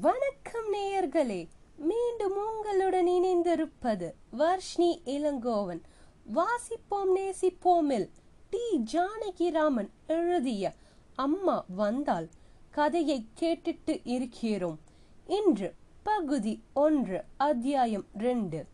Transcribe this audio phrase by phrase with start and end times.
[0.00, 5.80] வணக்கம் நேயர்களே மீண்டும் உங்களுடன் இணைந்திருப்பது வர்ஷ்ணி இளங்கோவன்.
[6.34, 8.08] வாசிப்போம் நேசிப்போமில்
[8.50, 8.84] டி.
[8.92, 10.74] ஜானகிராமன் எழுதிய
[11.14, 12.28] அம்மா வந்தால்
[12.70, 14.78] கதையை கேட்டுட்டு இருக்கிறோம்.
[15.26, 18.66] இன்று பகுதி ஒன்று அத்தியாயம் ரெண்டு.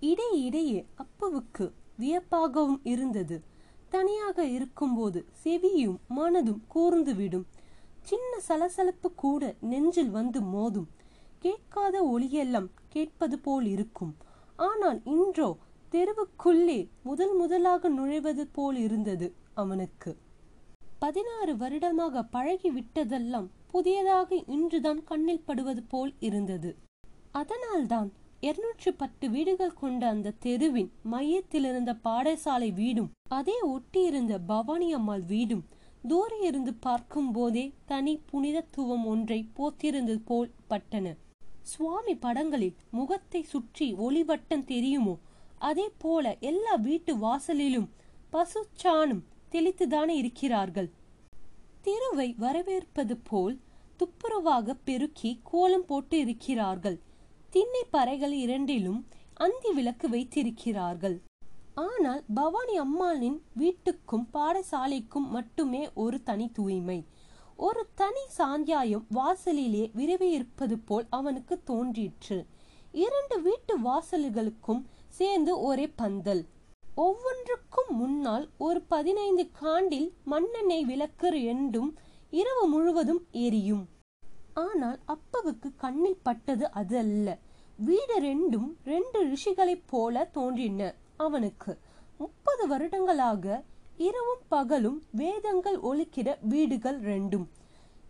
[0.00, 3.42] இடையிடையே அப்புவுக்கு வியப்பாகவும் இருந்தது.
[3.88, 7.44] தனியாக இருக்கும்போது செவியும் மனதும் கூர்ந்துவிடும்.
[8.10, 10.88] சின்ன சலசலப்பு கூட நெஞ்சில் வந்து மோதும்.
[11.44, 14.12] கேட்காத ஒளியெல்லாம் கேட்பது போல் இருக்கும்.
[14.58, 15.48] ஆனால் இன்றோ
[15.92, 16.78] தெருவுக்குள்ளே
[17.08, 19.28] முதல் முதலாக நுழைவது போல் இருந்தது
[19.62, 20.10] அவனுக்கு.
[20.98, 26.70] பதினாறு வருடமாக பழகி விட்டதெல்லாம் புதியதாக இன்றுதான் கண்ணில் படுவது போல் இருந்தது.
[27.40, 28.08] அதனால்தான்
[28.40, 35.64] இருநூற்றி பத்து வீடுகள் கொண்ட அந்த தெருவின் மையத்தில் இருந்த பாடசாலை வீடும் அதே ஒட்டியிருந்த பவானி அம்மாள் வீடும்
[36.06, 41.06] தூரம் இருந்து பார்க்கும் போதே தனி புனிதத்துவம் ஒன்றை போத்திருந்தது போல் பட்டன.
[41.62, 45.18] சுவாமி படங்களில் முகத்தை சுற்றி ஒளிவட்டம் தெரியுமோ?
[45.58, 47.88] அதே போல எல்லா வீட்டு வாசலிலும்
[48.32, 49.22] பசுச்சாணம்
[49.52, 50.90] தெளித்துதானே இருக்கிறார்கள்.
[51.84, 53.58] திருவை வரவேற்பது போல்
[53.98, 56.98] துப்புரவாக பெருக்கி கோலம் போட்டு இருக்கிறார்கள்.
[57.50, 61.16] திண்ணை பறைகள் இரண்டிலும் அந்தி விளக்கு வைத்திருக்கிறார்கள்.
[61.76, 66.98] ஆனால் பவானி அம்மாளின் வீட்டுக்கும் பாடசாலைக்கும் மட்டுமே ஒரு தனி தூய்மை.
[67.56, 72.38] ஒரு தனி சாந்தியாயம் வாசலிலே விரவியிருப்பது போல் அவனுக்கு தோன்றிற்று.
[72.92, 76.42] இரண்டு வீட்டு வாசல்களுக்கும் சேர்ந்து ஒரே பந்தல்.
[76.94, 81.90] ஒவ்வொன்றுக்கும் முன்னால் ஒரு பதினைந்து காண்டில் மண்ணெண்ணெய் விளக்கு ரெண்டும்
[82.30, 83.84] இரவு முழுவதும் எரியும்.
[84.66, 87.38] ஆனால் அப்பவுக்கு கண்ணில் பட்டது அது அல்ல
[87.88, 90.82] வீடு ரெண்டும் ரெண்டு ரிஷிகளைப் போல தோன்றின.
[91.16, 91.72] அவனுக்கு.
[92.18, 93.64] முப்பது வருடங்களாக
[93.96, 97.46] இரவும் பகலும் வேதங்கள் ஒலிக்கிற வீடுகள் ரெண்டும்.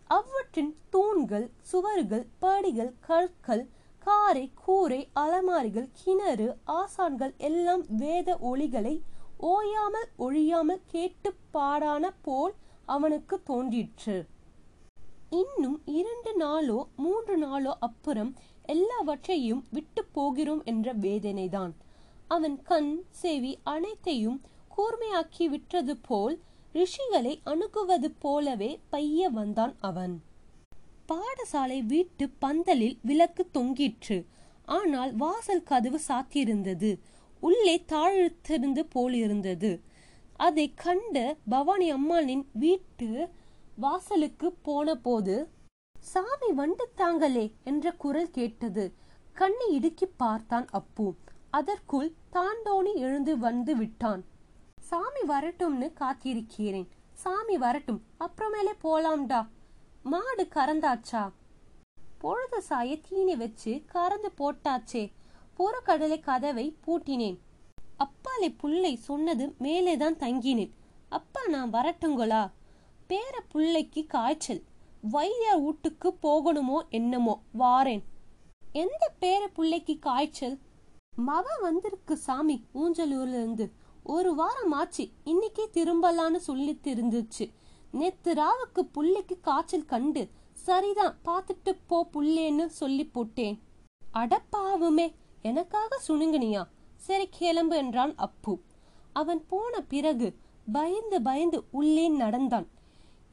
[0.07, 3.63] அவற்றின் தூண்கள் சுவர்கள் படிகள் கற்கள்
[4.05, 8.95] காரை கூரை அலமாரிகள் கிணறு ஆசான்கள் எல்லாம் வேத ஒளிகளை
[9.37, 12.53] ஓயாமல் ஒழியாமல் கேட்டு பாடான போல்
[12.85, 14.17] அவனுக்கு தோன்றிற்று.
[15.29, 18.31] இன்னும் இரண்டு நாளோ மூன்று நாளோ அப்புறம்
[18.65, 21.73] எல்லாவற்றையும் விட்டு போகிறோம் என்ற வேதனைதான்.
[22.27, 24.41] அவன் கண் செவி அனைத்தையும்
[24.77, 26.35] கூர்மையாக்கி விட்டது போல்
[26.73, 30.15] ரிஷிகளை அணுகுவது போலவே பைய வந்தான் அவன்.
[31.07, 34.17] பாடசாலை வீட்டு பந்தலில் விளக்கு தொங்கிற்று.
[34.65, 36.99] ஆனால் வாசல் கதவு சாத்தியிருந்தது.
[37.39, 39.71] உள்ளே தாழ்த்திருந்து போலிருந்தது.
[40.37, 43.29] அதை கண்ட பவானி அம்மாளின் வீட்டு
[43.75, 45.35] வாசலுக்கு போன போது
[45.99, 48.93] சாமி வந்துட்டாங்களே என்ற குரல் கேட்டது.
[49.33, 51.07] கண்ணை இடுக்கி பார்த்தான் அப்பு.
[51.49, 54.25] அதற்குள் தாண்டோனி எழுந்து வந்து விட்டான்.
[54.81, 56.87] சாமி வரட்டும்னு காத்திருக்கிறேன்.
[57.13, 58.03] சாமி வரட்டும்.
[58.19, 59.47] அப்புறமேலே போலாம்டா.
[60.03, 61.31] மாடு கறந்தாச்சா?
[62.17, 65.11] பொழுது சாய தீனி வச்சு கறந்து போட்டாச்சே.
[65.57, 67.39] புறக்கடலை கதவை பூட்டினேன்.
[67.99, 70.71] அப்பாலை புள்ளை சொன்னது மேலேதான் தங்கினேன்.
[71.09, 72.51] அப்பா நான் வரட்டுங்களா?
[73.09, 74.63] பேர புள்ளைக்கு காய்ச்சல்.
[75.11, 77.41] வைத்தியார் வீட்டுக்கு போகணுமோ என்னமோ.
[77.59, 78.03] வாரேன்.
[78.71, 80.59] எந்த பேர புள்ளைக்கு காய்ச்சல்?
[81.25, 83.71] மவ வந்திருக்கு சாமி ஊஞ்சலூர்ல இருந்து.
[84.03, 87.51] ஒரு வாரம் ஆச்சு இன்னைக்கே திரும்பலான்னு சொல்லிட்டு இருந்துச்சு.
[87.91, 93.61] நேத்து ராவுக்கு புள்ளைக்கு காய்ச்சல் கண்டு சரிதான் பார்த்துட்டு போ புள்ளேன்னு சொல்லி போட்டேன்.
[94.13, 96.67] அடப்பாவுமே எனக்காக சுணுங்கினியா?
[96.95, 98.59] சரி கிளம்பு என்றான் அப்பு.
[99.13, 100.35] அவன் போன பிறகு
[100.71, 102.67] பயந்து பயந்து உள்ளே நடந்தான்.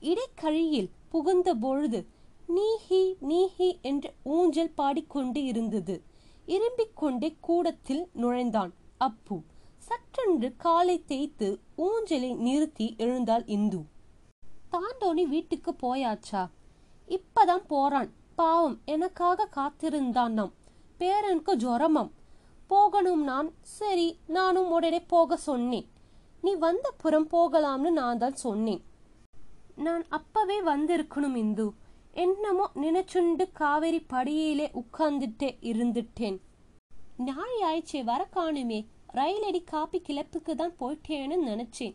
[0.00, 2.06] இடைக்கழியில் புகுந்த பொழுது
[2.48, 6.02] நீஹி நீஹி என்று ஊஞ்சல் பாடிக்கொண்டு இருந்தது.
[6.46, 9.40] இரும்பிக் கொண்டே கூடத்தில் நுழைந்தான் அப்பு.
[9.88, 13.84] சற்றென்று காலை தேய்த்து ஊஞ்சலை நிறுத்தி எழுந்தாள் இந்து.
[14.72, 16.50] தாண்டோனி வீட்டுக்கு போயாச்சா?
[17.08, 18.12] இப்பதான் போறான்.
[18.34, 20.52] பாவம் எனக்காக காத்திருந்தான் நாம்.
[20.98, 22.12] பேரனுக்கு ஜுரமம்.
[22.66, 23.54] போகணும் நான்.
[23.60, 25.90] சரி நானும் உடனே போக சொன்னேன்.
[26.40, 28.84] நீ வந்த புறம் போகலாம்னு நான் தான் சொன்னேன்.
[29.76, 31.72] நான் அப்பவே வந்திருக்கணும் இந்து.
[32.14, 36.36] என்னமோ நினைச்சுண்டு காவேரி படியிலே உட்கார்ந்துட்டே இருந்துட்டேன்.
[37.16, 41.94] நாளை ஆயிடுச்சே வர காணுமே ரயிலடி காப்பி கிளப்புக்கு தான் போயிட்டேன்னு நினைச்சேன்.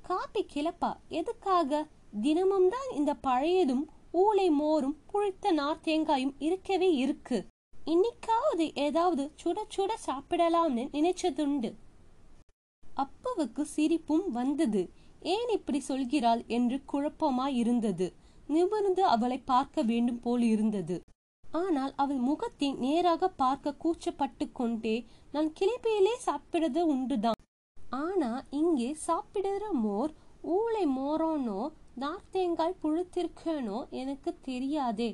[0.00, 1.86] காப்பி கிளப்பா எதுக்காக?
[2.20, 7.46] தினமும் தான் இந்த பழையதும் ஊளை மோரும் புழித்த நார் தேங்காயும் இருக்கவே இருக்கு.
[7.86, 11.72] இன்னைக்காவது ஏதாவது சுட சுட சாப்பிடலாம்னு நினைச்சதுண்டு.
[12.96, 14.82] அப்பாவுக்கு சிரிப்பும் வந்தது.
[15.20, 18.14] ஏன் இப்படி சொல்கிறாள் என்று குழப்பமாய் இருந்தது
[18.54, 20.96] நிமிர்ந்து அவளை பார்க்க வேண்டும் போல் இருந்தது.
[21.44, 24.96] ஆனால் அவள் முகத்தை நேராக பார்க்க கூச்சப்பட்டு கொண்டே
[25.32, 27.40] நான் கிளிப்பையிலே சாப்பிடுறது உண்டுதான்.
[28.02, 28.30] ஆனா
[28.60, 30.12] இங்கே சாப்பிடுற மோர்
[30.56, 31.60] ஊளை மோரோனோ
[32.02, 35.10] நார்த்தேங்காய் புழுத்திருக்கனோ எனக்கு தெரியாதே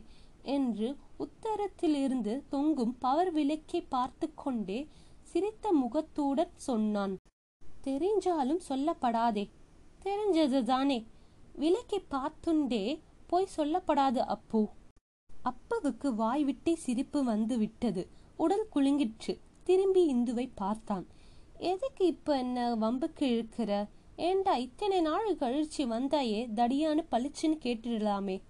[0.56, 0.88] என்று
[1.24, 4.78] உத்தரத்திலிருந்து தொங்கும் பவர் விளக்கை பார்த்து கொண்டே
[5.30, 7.14] சிரித்த முகத்துடன் சொன்னான்.
[7.84, 9.44] தெரிஞ்சாலும் சொல்லப்படாதே.
[10.04, 10.98] தெரிஞ்சது தானே
[11.54, 12.84] விளக்கை பார்த்துண்டே
[13.26, 14.68] போய் சொல்லப்படாது அப்பு.
[15.44, 18.08] அப்பவுக்கு வாய் விட்டே சிரிப்பு வந்து விட்டது.
[18.36, 19.38] உடல் குலுங்கிற்று.
[19.62, 21.06] திரும்பி இந்துவை பார்த்தான்.
[21.58, 26.48] எதுக்கு இப்ப என்ன வம்புக்கு இழுக்கிற ஏண்டா இத்தனை நாள் கழிச்சு வந்தாயே?
[26.54, 28.40] தடியான்னு பளிச்சுன்னு கேட்டுடலாமே.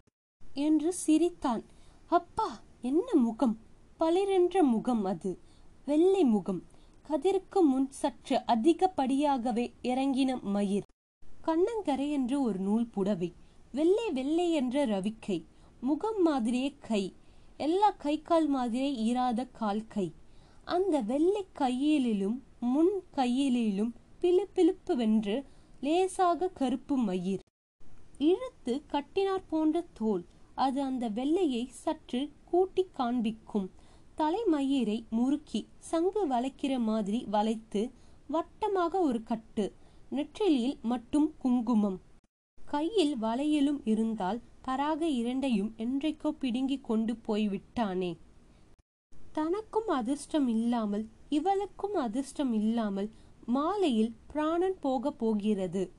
[0.55, 1.65] என்று சிரித்தான்.
[2.07, 3.59] அப்பா என்ன முகம்?
[4.01, 5.39] பளிரென்ற முகம் அது.
[5.85, 6.63] வெள்ளை முகம்.
[7.09, 10.85] கதிருக்கு முன் சற்று அதிகப்படியாகவே இறங்கின மயிர்.
[11.41, 13.35] கண்ணங்கரை என்று ஒரு நூல் புடவை.
[13.77, 15.45] வெள்ளை வெள்ளை என்ற ரவிக்கை.
[15.81, 17.15] முகம் மாதிரியே கை.
[17.57, 20.13] எல்லா கை கால் மாதிரியே ஈராத கால் கை.
[20.65, 25.45] அந்த வெள்ளை கையிலும் முன் கையிலும் பிலுப்பிலுப்பு வென்று
[25.81, 27.43] லேசாக கருப்பு மயிர்.
[28.19, 30.25] இழுத்து கட்டினார் போன்ற தோல்.
[30.55, 33.71] அது அந்த வெள்ளையை சற்று கூட்டி காண்பிக்கும்.
[34.19, 37.91] தலைமயிரை முறுக்கி சங்கு வளைக்கிற மாதிரி வளைத்து
[38.27, 39.73] வட்டமாக ஒரு கட்டு.
[40.11, 42.01] நெற்றிலியில் மட்டும் குங்குமம்.
[42.67, 48.19] கையில் வளையலும் இருந்தால் பராக இரண்டையும் என்றைக்கோ பிடுங்கிக் கொண்டு போய் விட்டானே
[49.33, 53.11] தனக்கும் அதிர்ஷ்டம் இல்லாமல் இவளுக்கும் அதிர்ஷ்டம் இல்லாமல்
[53.47, 55.93] மாலையில் பிராணன் போக போகிறது.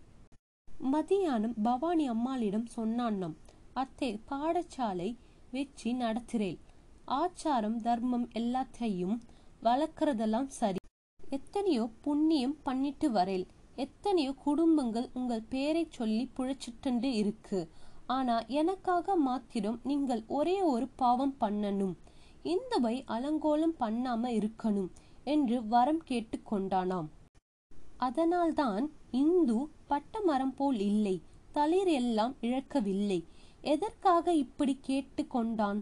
[0.83, 3.35] மதியானம் பவானி அம்மாளிடம் சொன்னான்
[3.73, 5.15] அத்தை பாடசாலை
[5.51, 6.59] வச்சு நடத்துறேன்
[7.07, 9.19] ஆச்சாரம் தர்மம் எல்லாத்தையும்
[9.63, 10.77] வளர்க்கறதெல்லாம் சரி.
[11.31, 13.45] எத்தனையோ புண்ணியம் பண்ணிட்டு வரேன்
[13.83, 17.59] எத்தனையோ குடும்பங்கள் உங்கள் பேரை சொல்லி புழைச்சிட்டு இருக்கு.
[18.15, 21.95] ஆனா எனக்காக மாத்திரம் நீங்கள் ஒரே ஒரு பாவம் பண்ணணும்.
[22.53, 24.89] இந்துவை அலங்கோலம் பண்ணாம இருக்கணும்
[25.23, 27.09] என்று வரம் கேட்டு கொண்டானாம்.
[27.97, 29.57] அதனால்தான் இந்து
[29.87, 31.15] பட்ட மரம் போல் இல்லை
[31.51, 33.19] தளிர் எல்லாம் இழக்கவில்லை.
[33.73, 35.79] எதற்காக இப்படி கேட்டு கொண்டான்?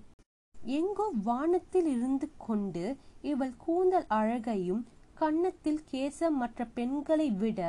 [0.78, 2.84] எங்கோ வானத்தில் இருந்து கொண்டு
[3.22, 4.84] இவள் கூந்தல் அழகையும்
[5.16, 7.60] கன்னத்தில் கேசம் மற்ற பெண்களை விட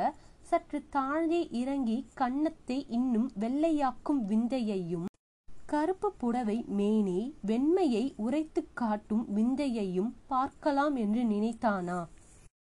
[0.41, 5.05] சற்று தாழ்ந்தே இறங்கி கன்னத்தை இன்னும் வெள்ளையாக்கும் விந்தையையும்
[5.67, 11.97] கருப்பு புடவை மேனி வெண்மையை உரைத்து காட்டும் விந்தையையும் பார்க்கலாம் என்று நினைத்தானா?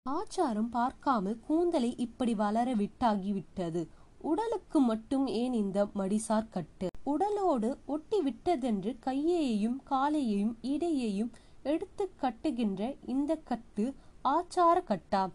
[0.07, 3.83] ஆச்சாரம் பார்க்காமல் கூந்தலை இப்படி வளர விட்டாகிவிட்டது.
[4.23, 6.89] உடலுக்கு மட்டும் ஏன் இந்த மடிசார் கட்டு?
[7.05, 11.33] உடலோடு ஒட்டி விட்டதென்று கையையும் காலையையும் இடையையும்
[11.63, 13.85] எடுத்து கட்டுகின்ற இந்த கட்டு
[14.29, 15.31] ஆச்சார கட்டா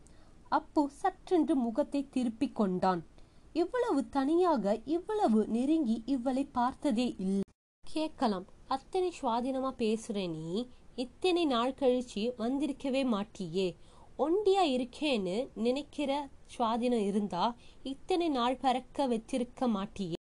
[0.49, 3.05] அப்பு சற்றென்று முகத்தை திருப்பிக் கொண்டான்.
[3.53, 7.41] இவ்வளவு தனியாக இவ்வளவு நெருங்கி இவளை பார்த்ததே இல்லை.
[7.93, 10.67] கேட்கலாம் அத்தனை சுவாதீனமா பேசுற நீ?
[10.95, 13.75] இத்தனை நாள் கழிச்சு வந்திருக்கவே மாட்டியே.
[14.17, 20.13] ஒண்டியா இருக்கேன்னு நினைக்கிற சுவாதீனம் இருந்தா இத்தனை நாள் பறக்க வச்சிருக்க மாட்டியே.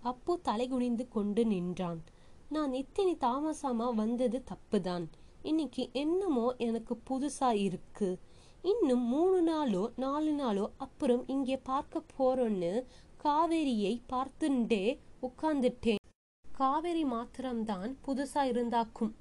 [0.00, 2.02] அப்பு தலைகுனிந்து கொண்டு நின்றான்.
[2.48, 5.06] நான் இத்தனை தாமசமா வந்தது தப்புதான்.
[5.42, 8.18] இன்னைக்கு என்னமோ எனக்கு புதுசா இருக்கு.
[8.62, 12.84] இன்னும் மூணு நாளோ நாலு நாளோ அப்புறம் இங்கே பார்க்க போறோன்னு
[13.24, 15.96] காவேரியை பார்த்துட்டே உட்கார்ந்துட்டேன்.
[16.44, 19.12] காவேரி மாத்திரம்தான் புதுசா இருந்தாக்கும்.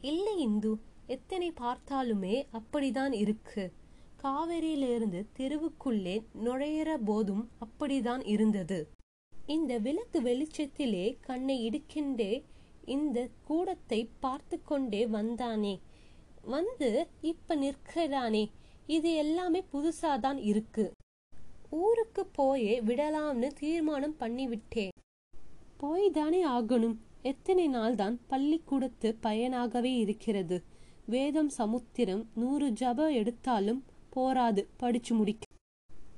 [0.00, 3.72] இல்லை இந்து எத்தனை பார்த்தாலுமே அப்படிதான் இருக்கு.
[4.22, 8.90] காவேரியிலிருந்து தெருவுக்குள்ளே நுழையிற போதும் அப்படிதான் இருந்தது.
[9.46, 12.32] இந்த விளக்கு வெளிச்சத்திலே கண்ணை இடுக்கின்றே
[12.84, 15.80] இந்த கூடத்தை பார்த்து கொண்டே வந்தானே.
[16.42, 18.50] வந்து இப்ப நிற்கிறானே.
[18.86, 20.92] இது எல்லாமே புதுசாதான் இருக்கு.
[21.70, 24.88] ஊருக்கு போயே விடலாம்னு தீர்மானம் பண்ணிவிட்டேன்.
[25.76, 26.96] போய் தானே ஆகணும்.
[27.22, 30.62] எத்தனை நாள் தான் பள்ளிக்கூடத்து பயனாகவே இருக்கிறது.
[31.06, 35.44] வேதம் சமுத்திரம் நூறு ஜப எடுத்தாலும் போராது படிச்சு முடிக்க.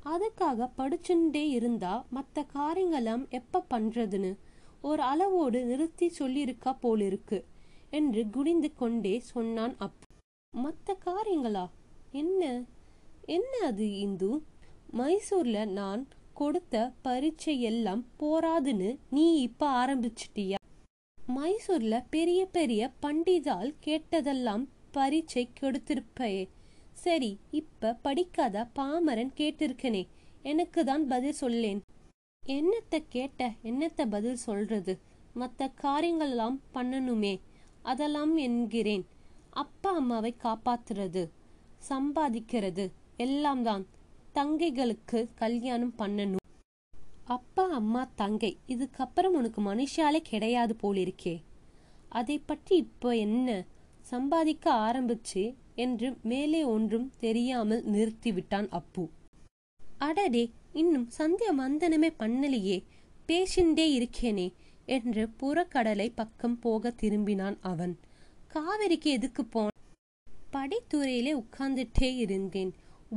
[0.04, 4.37] அதுக்காக படிச்சுட்டே இருந்தா மத்த காரியங்களாம் எப்ப பண்றதுன்னு
[4.82, 7.38] ஒரு அளவோடு நிறுத்தி சொல்லியிருக்கா போலிருக்கு
[7.90, 10.00] என்று குனிந்து கொண்டே சொன்னான் அப்
[10.52, 11.64] மத்த காரியங்களா?
[12.12, 12.64] என்ன?
[13.26, 14.30] என்ன அது இந்து?
[14.92, 16.02] மைசூர்ல நான்
[16.34, 20.58] கொடுத்த பரீட்சை எல்லாம் போராதுன்னு நீ இப்ப ஆரம்பிச்சிட்டியா?
[21.18, 26.48] மைசூர்ல பெரிய பெரிய பண்டிதால் கேட்டதெல்லாம் பரீட்சை கொடுத்திருப்பே
[26.92, 30.02] சரி இப்ப படிக்காத பாமரன் கேட்டிருக்கனே
[30.42, 31.80] எனக்கு தான் பதில் சொல்லேன்.
[32.44, 34.99] என்னத்த கேட்ட என்னத்த பதில் சொல்றது?
[35.34, 37.40] மற்ற காரியங்கள்லாம் பண்ணணுமே
[37.82, 39.04] அதெல்லாம் என்கிறேன்.
[39.50, 41.30] அப்பா அம்மாவை காப்பாத்துறது
[41.88, 43.87] சம்பாதிக்கிறது எல்லாம் தான்
[44.34, 46.44] தங்கைகளுக்கு கல்யாணம் பண்ணணும்.
[47.25, 51.42] அப்பா அம்மா தங்கை இதுக்கப்புறம் உனக்கு மனுஷாலே கிடையாது போலிருக்கே.
[52.08, 53.66] அதை பற்றி இப்போ என்ன?
[54.00, 59.08] சம்பாதிக்க ஆரம்பிச்சு என்று மேலே ஒன்றும் தெரியாமல் நிறுத்திவிட்டான் அப்பு.
[59.99, 62.82] அடடே இன்னும் சந்தியா வந்தனமே பண்ணலையே.
[63.28, 64.52] பேசிண்டே இருக்கேனே
[64.86, 67.98] என்று புறக்கடலை பக்கம் போக திரும்பினான் அவன்.
[68.54, 69.68] காவிரிக்கு எதுக்கு போன்
[70.52, 72.72] படித்துறையிலே உட்கார்ந்துட்டே இருந்தேன்.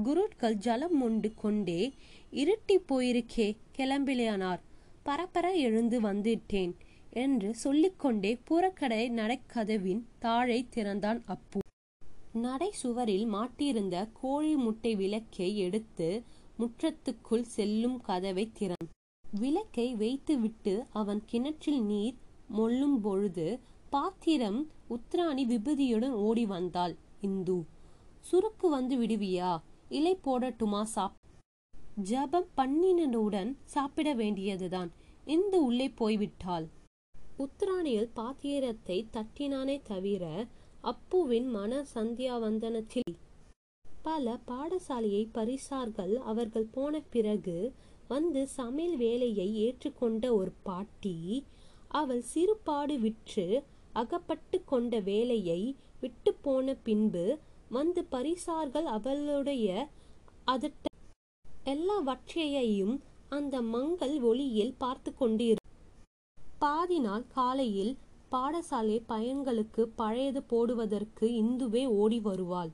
[0.06, 1.94] குருட்கள் ஜலம் உண்டு கொண்டே
[2.32, 4.60] இருட்டி போயிருக்கே கிளம்பிலானார்
[5.04, 6.74] பரபர எழுந்து வந்துட்டேன்
[7.10, 11.60] என்று சொல்லிக்கொண்டே புறக்கடை நடைக்கதவின் தாழை திறந்தான் அப்பு.
[12.34, 16.10] நடை சுவரில் மாட்டியிருந்த கோழி முட்டை விளக்கை எடுத்து
[16.60, 18.90] முற்றத்துக்குள் செல்லும் கதவை திறன்
[19.32, 22.16] விளக்கை வைத்துவிட்டு அவன் கிணற்றில் நீர்
[22.48, 23.60] மொள்ளும் பொழுது
[23.90, 26.96] பாத்திரம் உத்ராணி விபூதியுடன் ஓடி வந்தாள்.
[27.22, 27.66] இந்து
[28.32, 29.62] சுருக்கு வந்து விடுவியா?
[29.90, 31.14] இலை போடட்டுமா சாப்?
[31.96, 34.92] ஜபம் பண்ணினவுடன் சாப்பிட வேண்டியதுதான்.
[35.26, 36.68] இந்து உள்ளே போய்விட்டாள்.
[37.38, 40.48] உத்ராணியில் பாத்திரத்தை தட்டினானே தவிர
[40.84, 43.16] அப்புவின் மன சந்தியாவந்தனத்தில்
[44.08, 47.58] பல பாடசாலையை பரிசார்கள் அவர்கள் போன பிறகு
[48.08, 51.16] வந்து சமையல் வேலையை ஏற்றுக்கொண்ட ஒரு பாட்டி
[52.00, 53.46] அவள் சிறுபாடு விற்று
[53.94, 55.62] அகப்பட்டு கொண்ட வேலையை
[56.02, 57.26] விட்டு போன பின்பு
[57.70, 59.88] வந்து பரிசார்கள் அவளுடைய
[60.54, 60.86] அதட்ட
[61.66, 62.96] எல்லாவற்றையையும்
[63.30, 65.62] அந்த மங்கள் ஒளியில் பார்த்து கொண்டிரு.
[66.60, 67.94] பாதி நாள் காலையில்
[68.32, 72.72] பாடசாலை பையன்களுக்கு பழையது போடுவதற்கு இந்துவே ஓடி வருவாள்.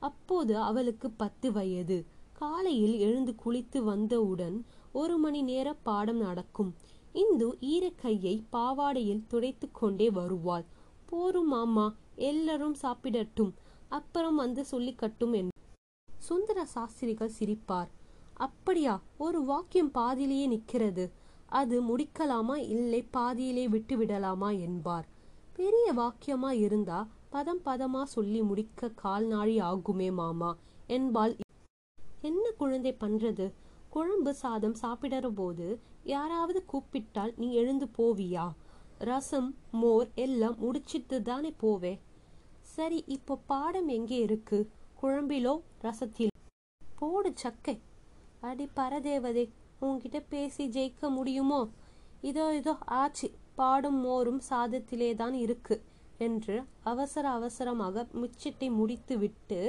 [0.00, 2.06] அப்போது அவளுக்கு பத்து வயது.
[2.32, 6.74] காலையில் எழுந்து குளித்து வந்தவுடன் ஒரு மணி நேர பாடம் நடக்கும்.
[7.12, 10.64] இந்து ஈரக்கையை பாவாடையில் துடைத்து கொண்டே வருவாள்.
[11.06, 13.52] போரும் மாமா எல்லாரும் சாப்பிடட்டும்.
[13.88, 15.62] அப்புறம் வந்து சொல்லிக்கட்டும் என்று.
[16.18, 17.88] சுந்தர சாஸ்திரிகள் சிரிப்பார்.
[18.34, 21.12] அப்படியா ஒரு வாக்கியம் பாதியிலேயே நிற்கிறது.
[21.46, 25.06] அது முடிக்கலாமா இல்லை பாதியிலே விட்டு விடலாமா என்பார்.
[25.54, 30.56] பெரிய வாக்கியமா இருந்தா பதம் பதமா சொல்லி முடிக்க கால் நாழி ஆகுமே மாமா.
[30.86, 31.34] என்பாள்.
[32.20, 33.52] என்ன குழந்தை பண்றது?
[33.90, 35.66] குழம்பு சாதம் சாப்பிடற போது
[36.04, 38.46] யாராவது கூப்பிட்டால் நீ எழுந்து போவியா?
[38.98, 41.98] ரசம் மோர் எல்லாம் முடிச்சிட்டு தானே போவே.
[42.60, 44.70] சரி இப்போ பாடம் எங்கே இருக்கு?
[45.02, 46.34] குழம்பிலோ ரசத்தில்?
[46.98, 47.76] போடு சக்கை.
[48.40, 49.44] அடி பரதேவதே
[49.80, 51.60] உன்கிட்ட பேசி ஜெயிக்க முடியுமோ?
[52.20, 53.30] இதோ இதோ ஆச்சு.
[53.54, 55.82] பாடும் மோரும் சாதத்திலே தான் இருக்கு.
[56.18, 59.60] என்று அவசர அவசரமாக முச்சிட்டை முடித்து விட்டு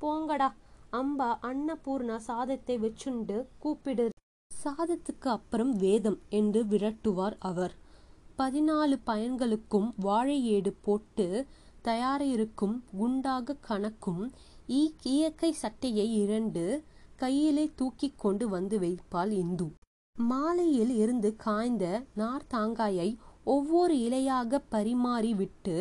[0.00, 0.48] போங்கடா
[0.92, 4.06] அம்பா அன்னபூர்ணா சாதத்தை வச்சுண்டு கூப்பிடு.
[4.50, 7.74] சாதத்துக்கு அப்புறம் வேதம் என்று விரட்டுவார் அவர்.
[8.38, 11.26] பதினாலு பயன்களுக்கும் வாழை ஏடு போட்டு
[11.84, 14.22] தயாரிருக்கும் குண்டாக கணக்கும்
[15.08, 16.64] இயற்கை சட்டையை இரண்டு
[17.16, 19.66] கையிலே தூக்கி கொண்டு வந்து வைப்பாள் இந்து.
[20.16, 21.84] மாலையில் இருந்து காய்ந்த
[22.16, 23.08] நார்த்தாங்காயை
[23.48, 25.74] ஒவ்வொரு இலையாக பரிமாறி விட்டு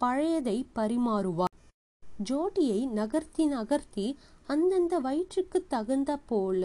[0.00, 1.56] பழையதை பரிமாறுவார்.
[2.30, 4.06] ஜோடியை நகர்த்தி நகர்த்தி
[4.46, 6.62] அந்தந்த வயிற்றுக்கு தகுந்த போல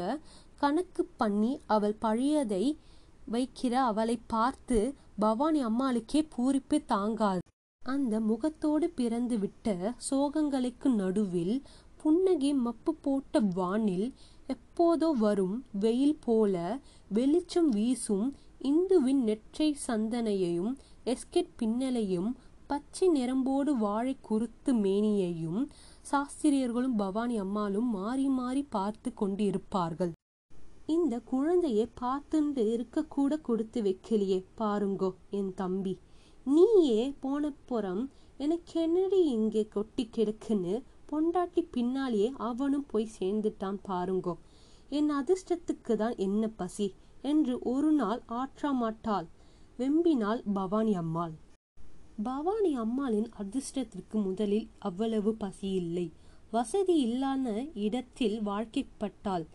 [0.57, 2.63] கணக்கு பண்ணி அவள் பழையதை
[3.31, 4.77] வைக்கிற அவளை பார்த்து
[5.19, 7.43] பவானி அம்மாளுக்கே பூரிப்பு தாங்காது
[7.81, 9.67] அந்த முகத்தோடு பிறந்து விட்ட
[10.09, 11.55] சோகங்களுக்கு நடுவில்
[12.01, 14.07] புன்னகை மப்பு போட்ட வானில்
[14.49, 16.55] எப்போதோ வரும் வெயில் போல
[17.13, 18.27] வெளிச்சம் வீசும்
[18.61, 20.73] இந்துவின் நெற்றை சந்தனையையும்
[21.05, 22.29] எஸ்கெட் பின்னலையும்
[22.67, 25.61] பச்சை நிறம்போடு வாழை குருத்து மேனியையும்
[26.11, 30.11] சாஸ்திரியர்களும் பவானி அம்மாளும் மாறி மாறி பார்த்து கொண்டிருப்பார்கள்.
[30.85, 35.93] இந்த குழந்தையை பார்த்துண்டு இருக்க கூட கொடுத்து வைக்கலையே பாருங்கோ என் தம்பி.
[36.45, 38.03] நீயே போன புறம்
[38.37, 44.35] எனக்கு என்னடி இங்கே கொட்டி கிடக்குன்னு பொண்டாட்டி பின்னாலேயே அவனும் போய் சேர்ந்துட்டான் பாருங்கோ.
[44.89, 46.93] என் அதிர்ஷ்டத்துக்கு தான் என்ன பசி?
[47.31, 49.27] என்று ஒரு நாள் ஆற்றாமாட்டாள்.
[49.79, 51.35] வெம்பினாள் பவானி அம்மாள்.
[52.27, 56.07] பவானி அம்மாளின் அதிர்ஷ்டத்திற்கு முதலில் அவ்வளவு பசி இல்லை.
[56.51, 57.47] வசதி இல்லாத
[57.85, 59.45] இடத்தில் வாழ்க்கைப்பட்டாள்.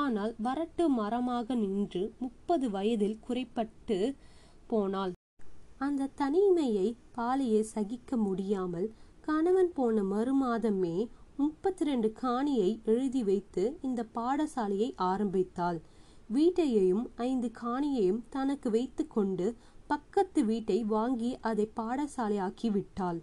[0.00, 3.98] ஆனால் வரட்டு மரமாக நின்று முப்பது வயதில் குறைப்பட்டு
[4.72, 5.14] போனாள்.
[5.86, 8.88] அந்த தனிமையை பாலியை சகிக்க முடியாமல்
[9.26, 10.96] கணவன் போன மறுமாதமே
[11.36, 15.78] முப்பத்தி ரெண்டு காணியை எழுதி வைத்து இந்த பாடசாலையை ஆரம்பித்தாள்.
[16.32, 19.46] வீட்டையையும் ஐந்து காணியையும் தனக்கு வைத்து கொண்டு
[19.86, 23.20] பக்கத்து வீட்டை வாங்கி அதை பாடசாலையாக்கி விட்டாள்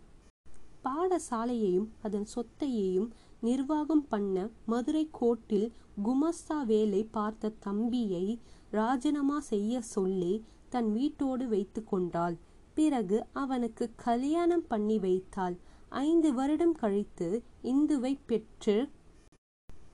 [0.83, 3.07] பாடசாலையையும் அதன் சொத்தையையும்
[3.41, 4.35] நிர்வாகம் பண்ண
[4.65, 5.67] மதுரை கோட்டில்
[6.03, 8.25] குமஸ்தா வேலை பார்த்த தம்பியை
[8.71, 10.33] ராஜினாமா செய்ய சொல்லி
[10.69, 12.35] தன் வீட்டோடு வைத்து கொண்டாள்.
[12.73, 15.55] பிறகு அவனுக்கு கல்யாணம் பண்ணி வைத்தாள்.
[15.89, 17.29] ஐந்து வருடம் கழித்து
[17.63, 18.77] இந்துவை பெற்று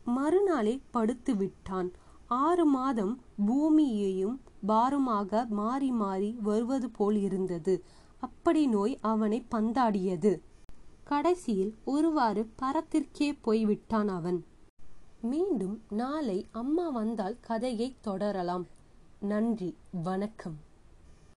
[0.04, 1.90] மறுநாளே படுத்து விட்டான்.
[2.36, 7.84] ஆறு மாதம் பூமியையும் பாரமாக மாறி மாறி வருவது போல் இருந்தது.
[8.20, 10.32] அப்படி நோய் அவனை பந்தாடியது.
[11.04, 14.46] கடைசியில் ஒருவாறு பரத்திற்கே போய்விட்டான் அவன்.
[15.22, 18.68] மீண்டும் நாளை அம்மா வந்தால் கதையை தொடரலாம்.
[19.20, 20.58] நன்றி வணக்கம்.